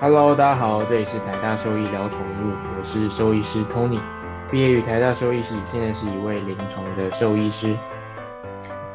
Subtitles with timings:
[0.00, 3.98] Hello，大家好，这里是台大兽医聊宠物，我是兽医师 Tony，
[4.48, 7.76] 毕业于台大兽医系，现在是一位临床的兽医师。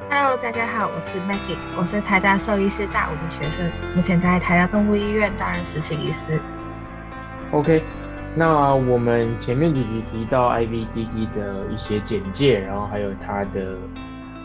[0.09, 6.39] Hello，大家好，我是 Maggie，我是台大兽医师大五的学生，目前在台大动物医院担任实习医师。
[7.51, 7.83] OK，
[8.33, 13.75] 那我们前面几集提到 IVDD 的一些简介，然后还有它的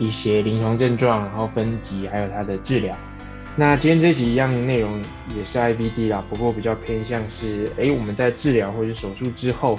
[0.00, 2.96] 一些临床症状，然后分级，还有它的治疗。
[3.60, 5.02] 那今天这集一样内容
[5.34, 9.76] 也是 IBD 啦，不过比较偏向是，哎，我们在治疗或者手术之后，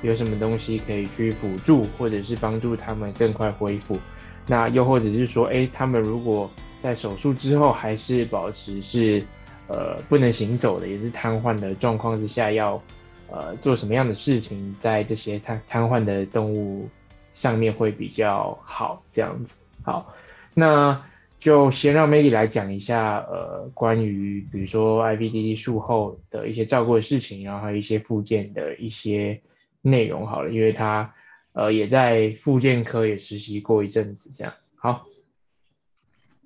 [0.00, 3.98] 有什么东西可以去辅助，或者是帮助他们更快恢复。
[4.46, 9.22] 那又或者是说，哎，他们如果在手术之后还是保持是，
[9.66, 12.82] 呃，不能行走的，也是瘫痪的状况之下，要，
[13.30, 16.88] 呃，做什么样的事情，在这些瘫瘫痪的动物
[17.34, 19.54] 上面会比较好，这样子。
[19.82, 20.14] 好，
[20.54, 20.98] 那。
[21.38, 29.40] 就先让 Maggie 来讲一下，呃，关于比如说 IBDD 术后的一些照顾的事情，然后还有一些附件的一些
[29.80, 31.14] 内容好了，因为他
[31.52, 35.06] 呃也在附件科也实习过一阵子，这样好。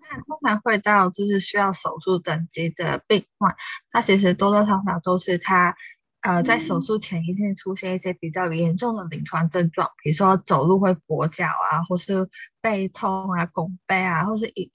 [0.00, 3.56] 那通常会到就是需要手术等级的病患，
[3.90, 5.74] 他其实多多少少都是他。
[6.22, 12.28] 呃，在手术前一定出现一些比较严重的临床症状，比如说走路会跛脚啊，或是
[12.60, 14.70] 背痛啊、拱背啊，或是一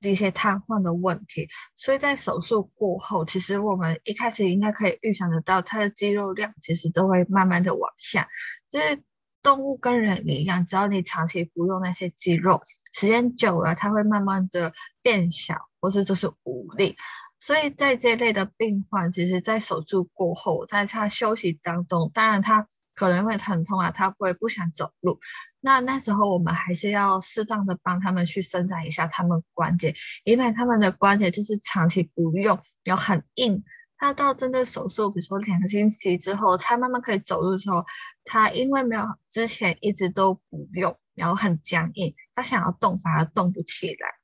[0.00, 1.48] 一些瘫痪的问题。
[1.76, 8.28] 所以在手术过后，其实我们一开始应该可以预想得到，它的肌肉量其实都会慢慢的往下。
[8.68, 9.00] 就是
[9.40, 12.60] 动物跟人一样，只要你长期服用那些肌肉，
[12.92, 16.96] 时间久了，它会慢慢的变小，或是就是无力。
[17.40, 25.18] 所以在这类的病患，其实，在手术过后，在他休息当中，当然他可能会疼痛啊，他会不想走路。
[25.60, 29.94] 那那时候我们还是要适当的帮他们去伸展一下他们关节，
[30.24, 33.62] 因为他们的关节就是长期不用，然后很硬。
[34.00, 37.84] 他到真的手术，比如说两个星期之后，他慢慢可以走路的时候，
[38.24, 44.17] 他因为没有之前一直都不用，然后很僵硬，他想要动反而动不起来。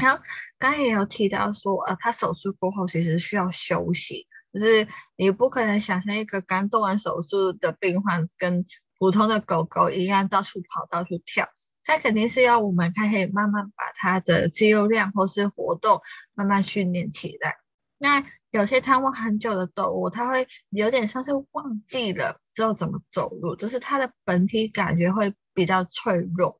[0.00, 0.22] 然后
[0.58, 4.86] 刚也有提到说，呃，他手术过后其实需要休息，就是
[5.16, 8.64] 你不可能想象一个刚动完手术的病患跟
[8.98, 11.48] 普通的狗狗一样到处跑、到处跳，
[11.84, 16.00] 他肯定是要我们可以慢慢把他的肌肉量或是活动
[16.34, 17.56] 慢慢训练起来。
[18.00, 26.56] 那有些瘫痪很久的动物，它会有点像是忘记了之后怎么走路，就是它的本体感觉会比较脆弱。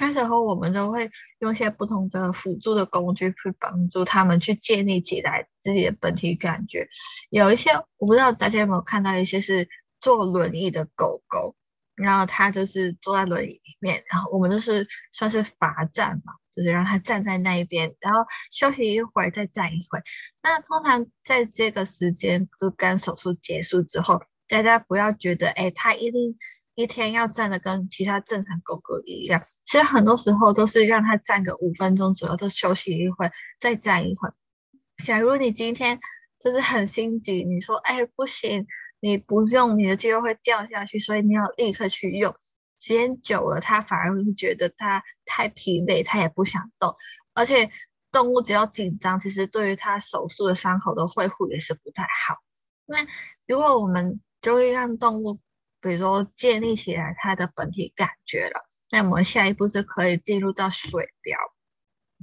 [0.00, 1.10] 那时候我们都会
[1.40, 6.86] 用一些不同的辅助的工具去帮助他们去建立起来自己的本体感觉。
[7.30, 9.68] 有一些我不知道大家有没有看到一些是
[10.00, 11.56] 坐轮椅的狗狗，
[11.96, 18.20] 然后它就是坐在轮椅里面，然后我们就是算是罚站嘛，就是让它站在那一边，然后
[18.52, 20.00] 休息一会儿再站一会。
[20.42, 26.36] 那通常在这个时间就跟手术结束之后，大家不要觉得哎，它一定。
[26.78, 33.28] 一天要站的跟其他正常狗狗一样，其实很多时候都是让它站个五分钟左右，都休息一会，
[33.58, 34.30] 再站一会。
[35.04, 35.98] 假如你今天
[36.38, 38.64] 就是很心急，你说哎不行，
[39.00, 42.32] 你不用你的肌肉会掉下去，所以你要立刻去用。
[42.78, 46.94] 时间久了，它反而会觉得它太疲累，它也不想动。
[47.34, 47.68] 而且
[48.12, 52.36] 动物只要紧张，其实对于它手术的伤口的恢复也是不太好。
[52.86, 53.04] 那
[53.48, 55.40] 如果我们就会让动物。
[55.80, 61.38] 比如说建立起来它的本体感觉了，那我们下一步是可以进入到水疗，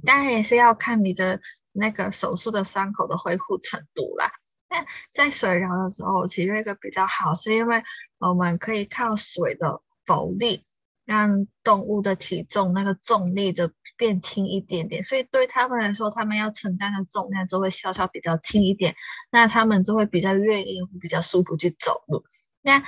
[0.04, 1.40] 当然也是要看你的
[1.72, 4.30] 那个手术的伤口的恢复程度啦。
[4.68, 7.82] 那在水疗的时候，其实一个比较好，是因为
[8.18, 10.64] 我们可以靠水的浮力，
[11.04, 18.94] 让动物的体重那个重力就变轻一点点，所以对他们来说，他们要承担的重量就会稍稍比较轻一点，
[19.30, 22.24] 那他们就会比较愿意、比较舒服去走路。
[22.60, 22.82] 那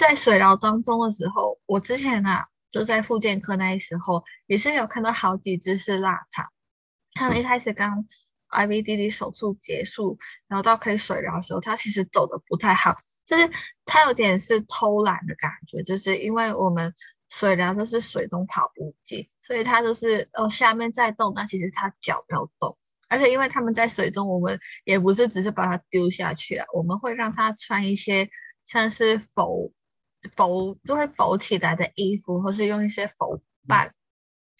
[0.00, 6.46] 在水疗当中的时候，我之前啊就在复健科那时候，也是有看到好几只是腊肠。
[7.12, 8.06] 他们一开始刚
[8.48, 10.16] IVDD 手术结束，
[10.48, 13.46] 然后到可以水疗的时候，它其实走的不太好，就是
[13.84, 16.94] 它有点是偷懒的感觉，就是因为我们
[17.28, 22.74] 水疗都是水中跑步机，所以它就是哦下面在动，但其实它脚没有动。
[23.10, 28.30] 而且因为他们在水中，我们也不是只是把它丢下去啊，我们会让它穿一些
[28.64, 29.74] 像是浮。
[30.36, 33.92] 浮就会浮起来的衣服，或是用一些浮板，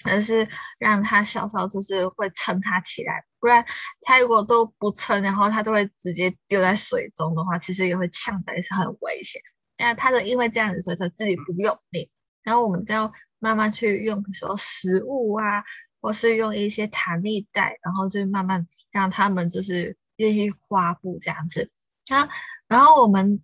[0.05, 0.49] 而是
[0.79, 3.65] 让它稍稍就是会撑它起来，不然
[4.03, 9.41] 它如果都不撑，然后它都会直接丢在水中的话，其实也会呛的，也是很危险。
[9.79, 12.11] 那它的因为这样子，所以它自己不用力，
[12.43, 15.63] 然后我们就要慢慢去用，比如说食物啊，
[16.01, 21.71] 或是用一些弹力带，然后就慢慢让他们就是愿意花布这样子。
[22.09, 22.29] 那
[22.69, 23.43] 然后我们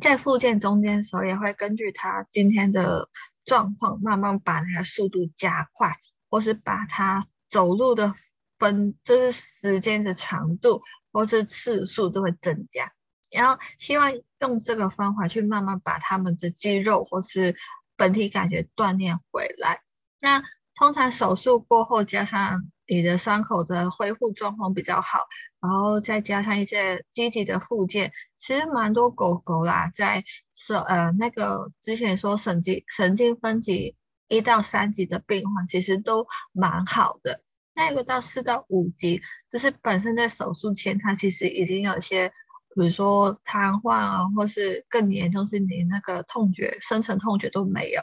[0.00, 3.08] 在复健中间的时候，也会根据他今天的
[3.44, 5.92] 状况，慢慢把那个速度加快，
[6.28, 8.12] 或是把他走路的
[8.58, 10.82] 分，就是时间的长度
[11.12, 12.92] 或是次数都会增加。
[13.30, 17.56] 然后希望用这个方法去慢慢把他们的肌肉或是
[17.96, 19.80] 本体感觉锻炼回来。
[20.20, 20.42] 那
[20.76, 25.20] 通常手术过后，加上你的伤口的恢复状况比较好，
[25.60, 30.22] 然后再加上一些积极的复健，其实蛮多狗狗啦，在
[30.52, 37.40] 手呃那个之前说神经神经分级一到三级的病患，其实都蛮好的。
[37.74, 42.28] 那一个到四到五级，就是本身在手术前，它其实已经有些，
[42.74, 48.02] 比如说瘫痪啊，或是更严重是连那个痛觉、深层痛觉都没有。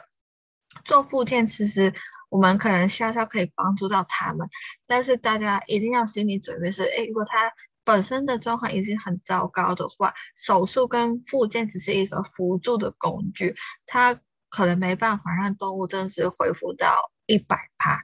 [0.86, 1.92] 做复健其实。
[2.32, 4.48] 我们可能笑笑可以帮助到他们，
[4.86, 7.52] 但是大家一定要心理准备是：哎，如果他
[7.84, 14.18] 本身的状况已经很糟糕的话，手术跟复健只是一个辅助的工具，它
[14.48, 17.98] 可能没办法让动物真实恢复到一百趴。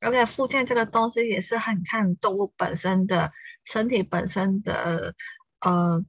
[0.00, 3.30] 而且复健这个东西也是很看动物本身的
[3.64, 5.14] 身体本身的
[5.60, 6.02] 呃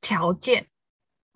[0.00, 0.66] 条件。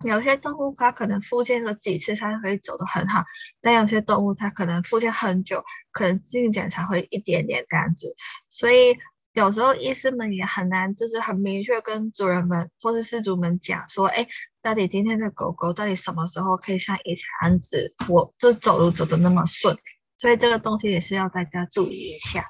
[0.05, 3.23] 有些动物它可能复健个几次，它可以走得很好；
[3.61, 8.15] 但有些动物它可能复健很久，可能进展才会一点点这样子。
[8.51, 8.95] 所以
[9.33, 14.27] 有时候医师们也很难，就是很明确跟主人们或是饲主们讲说：，哎，
[14.61, 19.75] 到底今天的狗狗到底什么时候可以像以前样子，我就走路走得那么顺？
[20.19, 22.45] 所以这个东西也是要大家注意一下。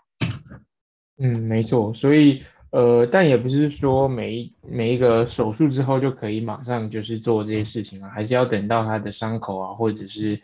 [1.17, 2.43] 嗯，没错，所以。
[2.69, 10.41] 呃，但也不是说每一每一个手术之后就可以马上就是做这些事情啊，还是要等到他的伤口啊，或者是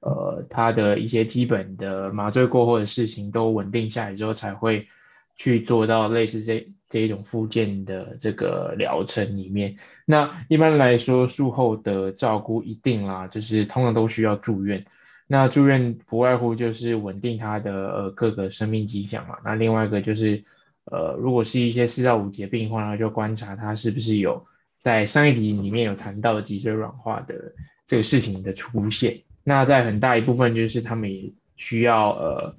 [0.00, 4.88] 呃他的一些基本的麻醉过后的事情都稳定下来之后，才会
[5.36, 9.76] 去做到类似这这一种复健的这个疗程里面。
[10.06, 14.86] 那一般来说，术后的照顾一定啦，就是通常都需要住院。
[15.26, 19.36] 那住院不外乎就是稳定他的呃各个生命迹象嘛。
[19.44, 20.42] 那另外一个就是。
[20.88, 24.46] 呃，如果是一些四到五节病患，然后就观察他是不是有
[24.78, 27.54] 在上一集里面有谈到脊椎软化的
[27.88, 29.22] 这个事情的出现。
[29.42, 32.56] 那在很大一部分就是他们也需要呃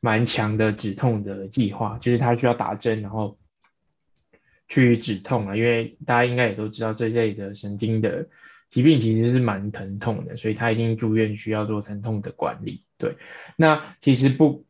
[0.00, 3.36] 蛮强的止痛的计划，就是他需要打针然后
[4.68, 8.28] 去止痛啊，因为大家应该也都知道这类的神经的
[8.70, 12.84] 疾病其实是蛮疼痛的，所以他一定住院需要做疼痛的管理。
[12.96, 13.16] 对，
[13.56, 14.65] 那其实不。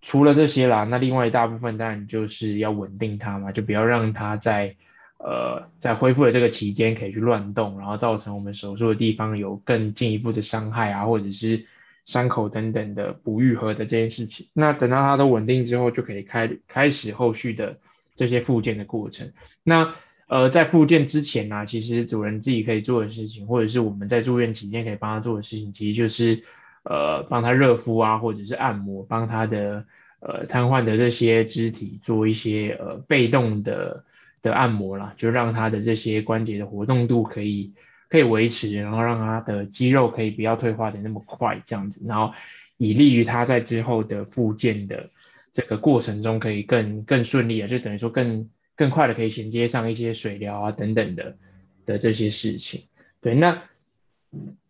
[0.00, 4.76] 除了这些啦，那另外一大部分当然就是要稳定它嘛，就不要让它在
[5.18, 11.66] 呃在恢复的这个期间可以去乱动，然后造成我们手术的地方有更进一步的伤害啊，或者是
[12.06, 14.46] 伤口等等的不愈合的这件事情。
[14.52, 17.76] 那等到它都稳定之后，就可以开开始后续的
[18.14, 19.32] 这些复健的过程。
[19.64, 19.94] 那
[20.28, 26.44] 呃在复健之前呢，其实主人自己可以做的事情，或者是我们在住院期间可以帮他做的事情，其实就是。
[26.84, 29.84] 呃，帮他热敷啊，或者是按摩，帮他的
[30.20, 34.04] 呃瘫痪的这些肢体做一些呃被动的
[34.40, 37.74] 的按摩啦，就让他的这些关节的活动度可以
[38.08, 42.32] 可以维持，然后让他的肌肉可以不要退化的那么快，这样子，然后
[42.78, 45.10] 以利于他在之后的复健的
[45.52, 51.36] 这个过程中可以更更顺利啊，就等于说更更快的可以衔接上一些水疗啊等等的
[51.84, 52.84] 的这些事情。
[53.20, 53.62] 对，那。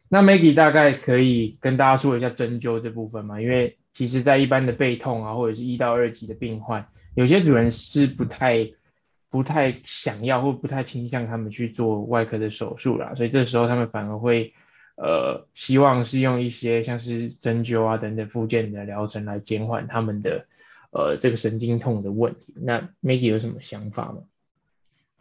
[0.08, 3.40] 那 Maggie 大概可以跟大家说一下针灸这部分吗？
[3.40, 8.70] 因为其实，在一般的背痛啊，或者是一到二级的病患，有些主人是不太、
[9.28, 14.54] 不太想要或不太倾向他们去做外科的手术啦，所以这时候他们反而会，
[14.96, 20.46] 呃，希望是用一些像是针灸啊等等附件的疗程来减缓他们的，
[20.90, 22.54] 呃，这个神经痛的问题。
[22.54, 24.18] 那 Maggie 有什么想法吗？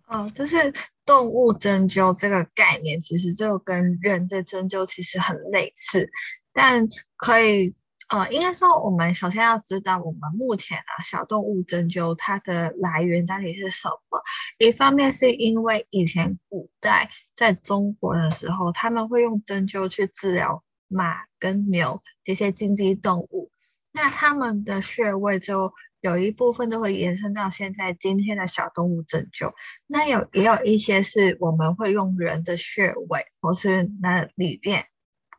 [0.08, 0.74] 哦，就是
[1.06, 6.10] 动物针灸这个概念，其实就跟人的针灸其实很类似，
[6.54, 6.88] 但
[7.18, 7.76] 可以，
[8.08, 14.22] 呃，应该说我们首先要知道，我们目前啊小动物针灸它的来源到底是什么？
[14.60, 23.52] 一方面是因为以前古代在中国的时候，他们会用针灸去治疗马跟牛这些经济动物，
[23.92, 25.74] 那他们的穴位就。
[26.08, 29.52] 有一部分都会延伸到现在今天的小动物针灸，
[29.88, 34.86] 那有也有一些是我们会用人的穴位或是那里面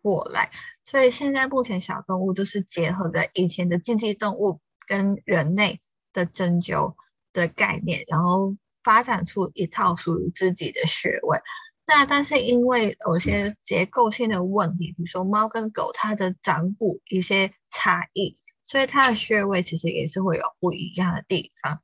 [0.03, 0.51] 过来，
[0.85, 5.81] 所以现在目前小动物都是结合的以前的竞技动物跟人类
[6.13, 6.95] 的针灸
[7.33, 8.53] 的概念，然后
[8.85, 11.39] 发展出一套属于自己的穴位。
[11.87, 18.37] 那但是因为有些结构性的问题，比如说猫跟狗它的掌骨一些差异。
[18.69, 21.81] 所以它的穴位其实也是会有不一样的地方。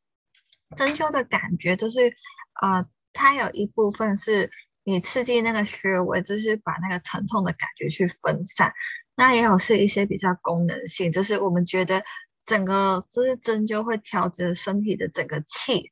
[0.77, 2.15] 针灸的感觉就是，
[2.61, 4.51] 呃，它有一部分是
[4.85, 8.71] 你刺激那个穴位，就是把那个疼痛的感觉去分散。
[9.17, 12.05] 那也有是一些比较功能性，就是我们觉得
[12.45, 15.91] 整个就是针灸会调节身体的整个气。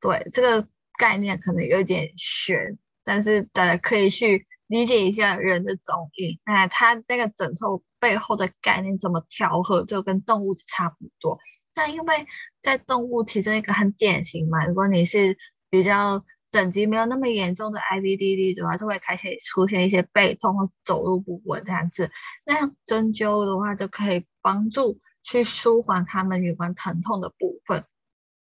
[0.00, 0.68] 对这个
[0.98, 6.38] 概念可能有点悬，但是大家可以去理解一下人的中医。
[6.44, 11.38] 那它那个枕头背后的概念怎么调和，就跟动物差不多。
[11.74, 12.26] 那因为
[12.62, 15.36] 在动物其中一个很典型嘛，如果你是
[15.70, 22.10] 比较等级没有那么严重的 IBDD，主要就会开始出现一些背痛或走路不稳这样子。
[22.44, 27.84] 那针灸的话就可以帮助去舒缓他们有关疼痛的部分，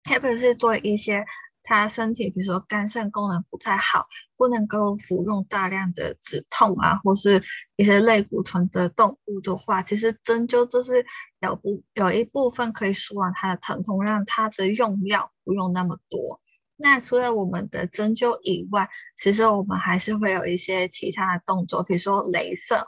[0.04, 1.24] 特别是对一些。
[1.62, 7.42] 他身体，比如说肝肾功能不太好，不能够服用大量的止痛啊，或是
[7.76, 11.04] 一些类固醇的动物的话，其实针灸就是
[11.40, 16.40] 有部有一部分可以舒缓他的疼痛，让他的用药不用那么多。
[16.76, 18.88] 那除了我们的针灸以外，
[19.18, 22.86] 其实我们还是会有一些其他的动作，比如说镭射。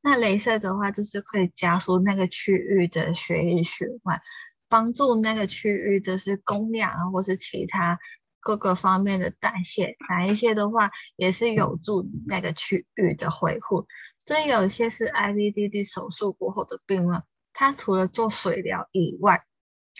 [0.00, 4.20] 那镭射的话，就是可以加速那个区域的血液循环。
[4.68, 7.98] 帮助那个区域的是供氧啊，或是其他
[8.40, 13.86] 各个方面的代谢，哪一些的话也是有助那个区域的恢复。
[14.18, 19.42] 所以有些是 IVDD 手术过后的病人，他除了做水疗以外，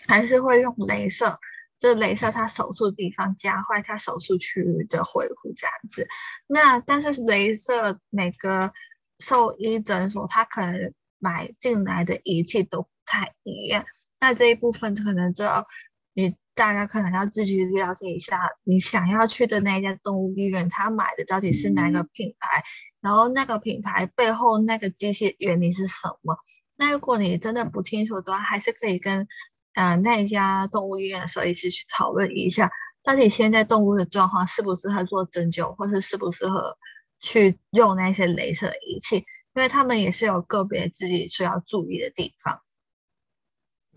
[0.07, 1.39] 还是会用镭射，
[1.79, 6.07] 就镭射他手术地方，加快他手术区域的恢复这样子。
[6.47, 8.71] 那但是镭射每个
[9.19, 13.85] 兽医诊所他可能买进来的仪器都不太一样。
[14.19, 15.65] 那这一部分可能就要
[16.13, 22.63] 你大家可能要自己了解一下，你想要去的那一家动物医院，他买的到底是哪个品牌，
[23.01, 26.37] 然后那个品牌背后那个机器原理是什么？
[26.77, 29.27] 那如果你真的不清楚的话，还是可以跟
[29.73, 32.71] 呃那一家动物医院的时候一起去讨论一下，
[33.03, 36.77] 到底现在动物的状况适不适合做针灸，或是适不适合
[37.19, 42.61] 去用那些镭射仪器，因为他们也是有个别自己需要注意的地方。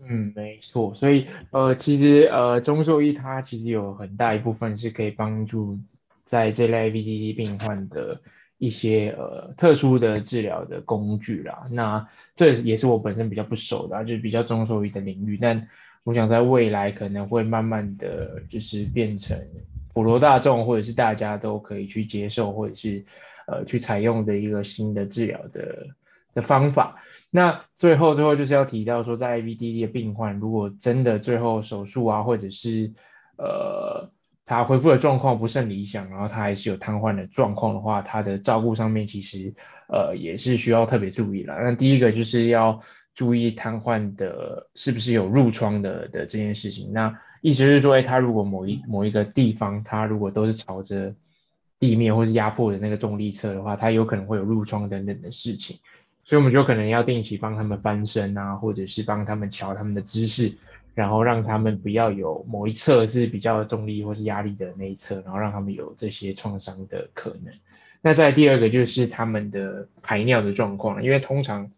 [0.07, 5.77] 嗯，没错，所以呃，其实呃，中兽医它其实有很大一部分是可以帮助
[6.25, 8.21] 在这类 VDD 病患的
[8.57, 11.65] 一些呃特殊的治疗的工具啦。
[11.71, 15.37] 那这也是我本身比较不熟的，就是比较中兽医的领域。
[15.41, 15.67] 但
[16.05, 19.37] 我想在未来可能会慢慢的就是变成
[19.93, 23.03] 普罗大众或者是大家都可以去接受或者是
[23.47, 25.87] 呃去采用的一个新的治疗的
[26.33, 27.03] 的方法。
[27.31, 32.93] 那最后，最后就是要提到说，在 IBDD 的病患，如果真的最后手术啊，或者是
[33.37, 34.09] 呃
[34.45, 39.53] 他恢复的状况不甚理想，然后他还是有瘫痪的状况的话，他的照顾上面其实
[39.87, 41.55] 呃也是需要特别注意了。
[41.61, 42.81] 那第一个就是要
[43.13, 46.91] 注意瘫痪的是不是有褥疮的的这件事情。
[46.93, 51.13] 那意思是说，哎，他如果某一某一个地方，他如果都是朝着
[51.79, 55.77] 地面或是压迫的那个重力侧的话，他有可能会有褥疮等等的事情。
[56.29, 60.53] 所以我们就可能要定期帮他们翻身啊，或者是帮他们调他们的姿势，
[60.93, 67.51] 然后让他们不要有某一侧是比较重力或是压力的那一侧，然后让他们有这些创伤的可能。
[68.03, 71.71] 那再第二个就是他们的排尿的状况，因为通常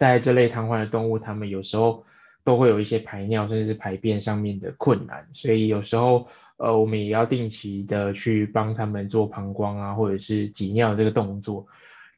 [0.00, 2.04] 在这类瘫痪的动物，他们有时候
[2.42, 6.26] 都会有一些排尿甚至是排便上面的困难，所以有时候
[6.56, 11.68] 呃我们也要定期的去帮他们做膀胱啊，或者是挤尿这个动作。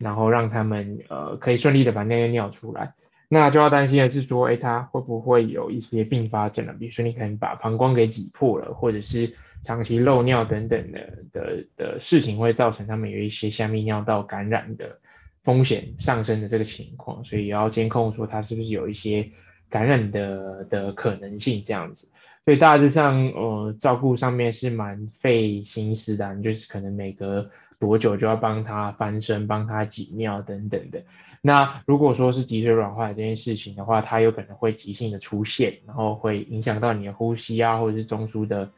[0.05, 2.93] 然后让他们呃可以顺利的把那些尿出来，
[3.31, 6.75] 那就要担心的是说，哎，他会不会有一些并发症了？
[6.75, 14.99] 比如说你可能把膀胱给挤破了，或者是长期漏尿等等的的的事情，会造成他们有一些下泌尿道感染的
[15.43, 19.31] 风险上升的这个情况，所以也要监控说他是不是有一些
[19.71, 22.11] 感染的的可能性这样子。
[22.45, 27.51] 所以大致上呃照顾上面是蛮费心思的，就是可能每个。
[27.85, 31.03] 多久就要帮他翻身、帮他挤尿等等的。
[31.43, 38.71] 那如果说是脊髓软化这件事情的话，它有可能会急性的出现，然后会影响到你的呼吸啊，或者是中枢的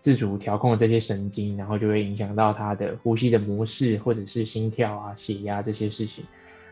[0.00, 6.24] 自主调控的这些神经，然后就会影响到他的呼吸的模式，或者是心跳啊、血压这些事情。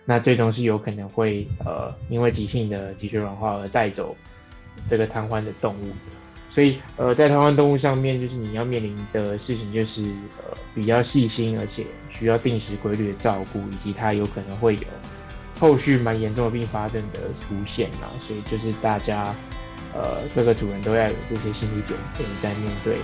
[0.04, 4.16] 那最终是有可能会呃，因为急性的脊髓软化而带走
[4.90, 6.15] 这个瘫痪的动物。
[6.56, 10.00] 所以，呃，在台湾动物上面，就是你要面临的事情，就是
[10.38, 14.82] 呃比较细心，而且需要定时规律的照顾，以及它有可能会有
[15.60, 18.08] 后续蛮严重的并发症的出现啊。
[18.18, 19.34] 所以，就是大家
[19.92, 22.96] 呃各个主人都要有这些心理准备，在面对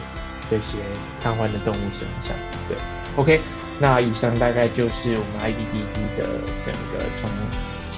[0.49, 0.78] 这些
[1.23, 2.35] 瘫痪的动物身上。
[2.71, 2.78] 对
[3.16, 3.38] ，OK，
[3.78, 6.26] 那以上大概就是我们 IBDD 的
[6.64, 7.28] 整个从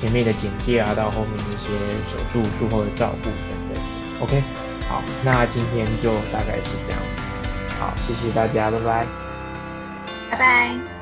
[0.01, 1.69] 前面的简介啊，到后面一些
[2.11, 3.85] 手术术后的照顾等等。
[4.21, 4.43] OK。
[4.89, 7.01] 好那今天就大概是这样。
[7.79, 9.07] 好谢谢大家拜拜。
[10.31, 10.94] 拜拜。